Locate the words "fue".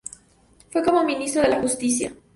0.71-0.81